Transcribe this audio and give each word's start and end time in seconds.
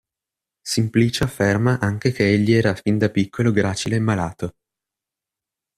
Simplicio 0.63 1.25
afferma 1.25 1.77
anche 1.79 2.11
che 2.11 2.27
egli 2.33 2.53
era 2.53 2.73
fin 2.73 2.97
da 2.97 3.11
piccolo 3.11 3.51
gracile 3.51 3.97
e 3.97 3.99
malato. 3.99 4.55